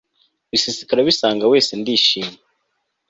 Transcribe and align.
bisesekara 0.51 1.07
binsanga 1.07 1.45
wese 1.51 1.71
ndishima 1.81 2.35